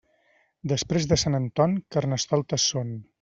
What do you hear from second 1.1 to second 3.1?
de Sant Anton, Carnestoltes són.